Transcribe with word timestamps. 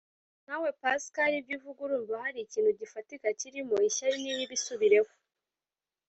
nkawe 0.45 0.69
pascal 0.81 1.31
ibyuvuga 1.39 1.79
urumva 1.83 2.15
hari 2.23 2.39
ikintu 2.41 2.71
gifatika 2.79 3.27
cyirimo 3.39 3.75
"ishyari 3.89 4.17
niribi 4.23 4.53
isubireho 4.59 5.11